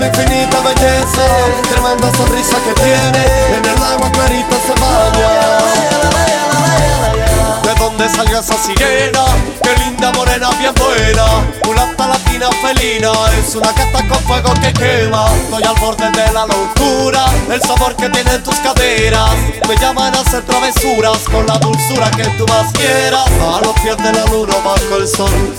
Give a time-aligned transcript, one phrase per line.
[0.00, 1.26] belleza,
[1.70, 3.24] tremenda sonrisa que tiene,
[3.56, 5.30] en el agua clarita se baña.
[7.62, 9.24] ¿De dónde salió esa sirena?
[9.62, 11.26] Qué linda morena, bien buena.
[11.64, 15.26] Mulata latina felina, es una gata con fuego que quema.
[15.36, 19.30] Estoy al borde de la locura, el sabor que tienen tus caderas.
[19.68, 23.26] Me llaman a hacer travesuras con la dulzura que tú más quieras.
[23.26, 24.49] A los pies de la luna
[25.00, 25.08] el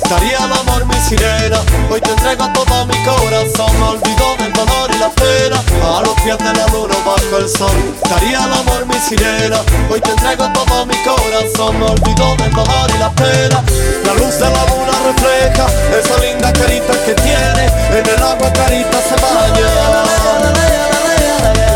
[0.07, 1.61] daría el amor mi sirena.
[1.89, 5.57] Hoy te entrego todo mi corazón, me olvido del dolor y la pena.
[5.81, 7.71] A los pies de la luna bajo el sol,
[8.07, 9.57] daría el amor mi sirena.
[9.89, 13.63] Hoy te entrego todo mi corazón, me olvido del dolor y la pena.
[14.05, 15.65] La luz de la luna refleja
[15.97, 17.65] esa linda carita que tiene,
[17.97, 19.69] en el agua clarita se baña.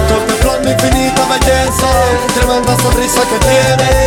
[0.08, 1.90] Contemplando infinita belleza,
[2.36, 4.05] tremenda sonrisa que tiene,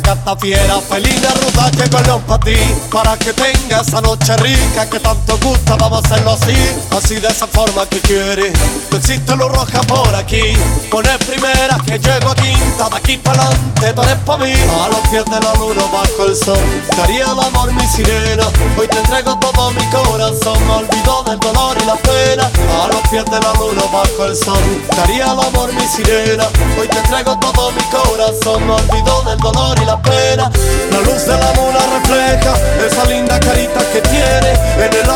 [0.00, 2.56] gata fiera, felina ruda que peleó para ti,
[2.90, 6.54] para que tenga esa noche rica que tanto gusta, vamos a hacerlo así,
[6.96, 8.52] así de esa forma que quiere.
[8.90, 10.42] No existe luz roja por aquí,
[10.90, 14.52] pone primera que llego a quinta, de aquí para adelante tú eres pa' mí.
[14.52, 16.58] A los pies de la luna bajo el sol,
[16.96, 18.46] daría el amor mi sirena,
[18.78, 22.50] hoy te entrego todo mi corazón, me olvido del dolor y la pena.
[22.82, 24.62] A los pies de la luna bajo el sol,
[24.96, 26.46] daría el amor mi sirena,
[26.78, 29.17] hoy te entrego todo mi corazón, me olvido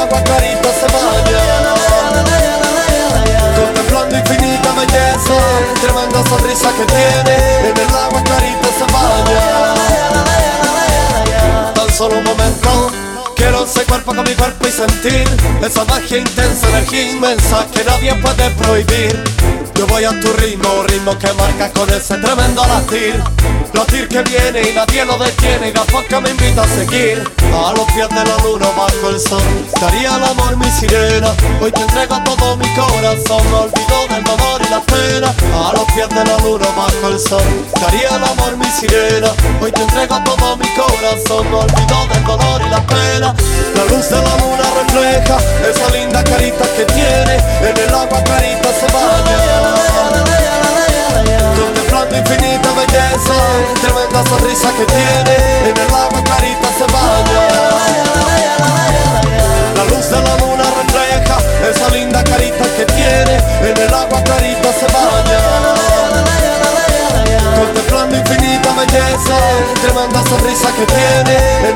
[0.09, 1.41] clarita se baña.
[3.57, 5.37] Contemplando infinita belleza,
[5.81, 7.37] tremenda sonrisa que tiene,
[7.71, 9.45] en el agua clarita se baña.
[11.75, 12.91] Tan solo un momento.
[13.37, 15.29] Quiero ese cuerpo con mi cuerpo y sentir
[15.63, 19.42] esa magia intensa, energía inmensa que nadie puede prohibir.
[19.83, 23.21] Yo voy a tu ritmo, ritmo que marca con ese tremendo latir.
[23.73, 27.29] Latir que viene y nadie lo detiene y la foca me invita a seguir.
[27.53, 29.43] A los pies de la luna bajo el sol,
[29.81, 31.35] daría el amor mi sirena.
[31.61, 35.35] Hoy te entrego todo mi corazón, me olvido del dolor y la pena.
[35.53, 37.43] A los pies de la luna bajo el sol,
[37.81, 39.33] daría el amor mi sirena.
[39.61, 43.35] Hoy te entrego todo mi corazón, me olvido del dolor y la pena.
[43.75, 45.39] La luz de la luna refleja
[45.69, 47.37] esa linda carita que tiene,
[47.69, 48.23] en el agua
[54.91, 57.43] en el agua clarita se baña.
[59.77, 61.39] La luz de la luna refleja
[61.71, 65.41] esa linda carita que tiene, en el agua clarita se baña.
[67.57, 69.37] Contemplando infinita belleza,
[69.83, 71.73] tremenda sonrisa que tiene,